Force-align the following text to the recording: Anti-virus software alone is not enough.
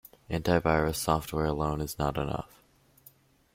Anti-virus 0.31 0.97
software 0.97 1.45
alone 1.45 1.79
is 1.79 1.99
not 1.99 2.17
enough. 2.17 2.63